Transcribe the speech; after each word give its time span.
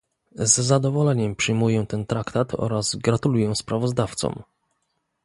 Z 0.35 0.53
zadowoleniem 0.57 1.35
przyjmuję 1.35 1.85
ten 1.85 2.05
Traktat 2.05 2.53
oraz 2.53 2.95
gratuluję 2.95 3.55
sprawozdawcom 3.55 4.43